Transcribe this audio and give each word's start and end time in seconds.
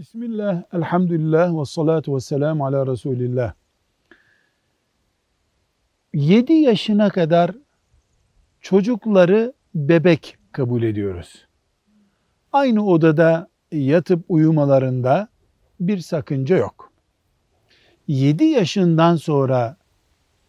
Bismillah, 0.00 0.62
elhamdülillah 0.72 1.60
ve 1.60 1.64
salatu 1.64 2.14
ve 2.14 2.20
selamu 2.20 2.66
ala 2.66 2.86
Resulillah. 2.86 3.52
7 6.14 6.52
yaşına 6.52 7.10
kadar 7.10 7.50
çocukları 8.60 9.52
bebek 9.74 10.36
kabul 10.52 10.82
ediyoruz. 10.82 11.46
Aynı 12.52 12.86
odada 12.86 13.48
yatıp 13.72 14.24
uyumalarında 14.28 15.28
bir 15.80 15.98
sakınca 15.98 16.56
yok. 16.56 16.92
7 18.08 18.44
yaşından 18.44 19.16
sonra 19.16 19.76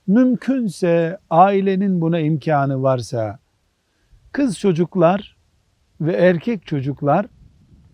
mümkünse 0.08 1.18
ailenin 1.30 2.02
buna 2.02 2.20
imkanı 2.20 2.84
varsa 2.84 3.40
kız 4.32 4.60
çocuklar 4.60 5.38
ve 6.02 6.14
erkek 6.14 6.68
çocuklar 6.68 7.26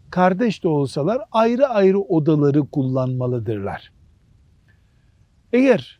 kardeş 0.09 0.63
de 0.63 0.67
olsalar 0.67 1.21
ayrı 1.31 1.67
ayrı 1.67 1.99
odaları 1.99 2.65
kullanmalıdırlar. 2.65 3.91
Eğer 5.53 5.99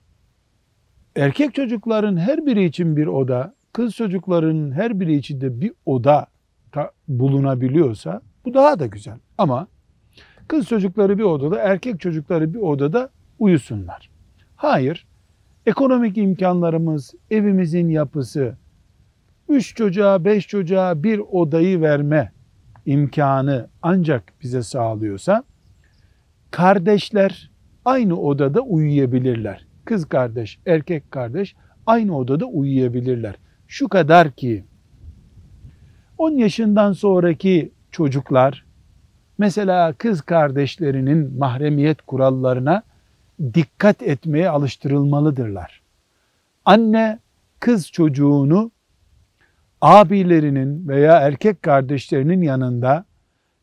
erkek 1.15 1.53
çocukların 1.53 2.17
her 2.17 2.45
biri 2.45 2.65
için 2.65 2.97
bir 2.97 3.07
oda, 3.07 3.55
kız 3.73 3.95
çocukların 3.95 4.71
her 4.71 4.99
biri 4.99 5.15
için 5.15 5.41
de 5.41 5.61
bir 5.61 5.71
oda 5.85 6.27
bulunabiliyorsa 7.07 8.21
bu 8.45 8.53
daha 8.53 8.79
da 8.79 8.85
güzel. 8.85 9.17
Ama 9.37 9.67
kız 10.47 10.67
çocukları 10.67 11.17
bir 11.17 11.23
odada, 11.23 11.59
erkek 11.59 11.99
çocukları 11.99 12.53
bir 12.53 12.59
odada 12.59 13.09
uyusunlar. 13.39 14.09
Hayır, 14.55 15.07
ekonomik 15.65 16.17
imkanlarımız, 16.17 17.13
evimizin 17.31 17.89
yapısı, 17.89 18.57
üç 19.49 19.75
çocuğa, 19.75 20.25
beş 20.25 20.47
çocuğa 20.47 21.03
bir 21.03 21.19
odayı 21.19 21.81
verme 21.81 22.31
imkanı 22.87 23.67
ancak 23.81 24.33
bize 24.43 24.63
sağlıyorsa 24.63 25.43
kardeşler 26.51 27.51
aynı 27.85 28.19
odada 28.19 28.61
uyuyabilirler. 28.61 29.65
Kız 29.85 30.05
kardeş, 30.09 30.59
erkek 30.65 31.11
kardeş 31.11 31.55
aynı 31.85 32.17
odada 32.17 32.45
uyuyabilirler. 32.45 33.35
Şu 33.67 33.87
kadar 33.87 34.31
ki 34.31 34.65
10 36.17 36.31
yaşından 36.31 36.93
sonraki 36.93 37.71
çocuklar 37.91 38.65
mesela 39.37 39.93
kız 39.93 40.21
kardeşlerinin 40.21 41.37
mahremiyet 41.37 42.01
kurallarına 42.01 42.83
dikkat 43.53 44.01
etmeye 44.01 44.49
alıştırılmalıdırlar. 44.49 45.81
Anne 46.65 47.19
kız 47.59 47.91
çocuğunu 47.91 48.71
abilerinin 49.81 50.87
veya 50.87 51.17
erkek 51.17 51.61
kardeşlerinin 51.61 52.41
yanında 52.41 53.05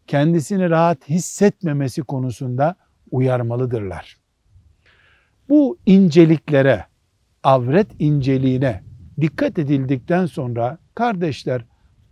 kendisini 0.06 0.70
rahat 0.70 1.08
hissetmemesi 1.08 2.02
konusunda 2.02 2.76
uyarmalıdırlar. 3.10 4.16
Bu 5.48 5.78
inceliklere, 5.86 6.84
avret 7.42 7.88
inceliğine 7.98 8.82
dikkat 9.20 9.58
edildikten 9.58 10.26
sonra 10.26 10.78
kardeşler 10.94 11.64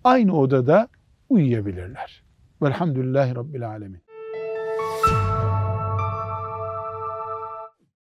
aynı 0.05 0.37
odada 0.37 0.89
uyuyabilirler. 1.28 2.22
Velhamdülillahi 2.62 3.34
Rabbil 3.34 3.69
Alemin. 3.69 4.02